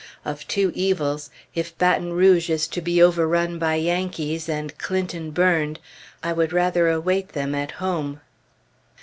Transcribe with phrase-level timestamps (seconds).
[0.25, 5.77] Of two evils, if Baton Rouge is to be overrun by Yankees, and Clinton burned,
[6.23, 8.19] I would rather await them at home.